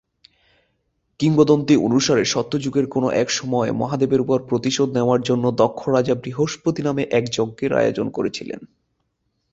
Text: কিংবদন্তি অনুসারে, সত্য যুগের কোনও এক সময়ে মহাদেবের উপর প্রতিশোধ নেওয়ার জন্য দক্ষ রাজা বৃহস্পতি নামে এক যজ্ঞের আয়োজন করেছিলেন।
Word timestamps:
কিংবদন্তি 1.19 1.75
অনুসারে, 1.77 2.23
সত্য 2.25 2.53
যুগের 2.59 2.85
কোনও 2.87 3.09
এক 3.13 3.29
সময়ে 3.29 3.71
মহাদেবের 3.71 4.21
উপর 4.21 4.37
প্রতিশোধ 4.43 4.89
নেওয়ার 4.93 5.21
জন্য 5.21 5.45
দক্ষ 5.51 5.79
রাজা 5.89 6.15
বৃহস্পতি 6.15 6.81
নামে 6.81 7.03
এক 7.11 7.23
যজ্ঞের 7.31 7.71
আয়োজন 7.73 8.07
করেছিলেন। 8.09 8.61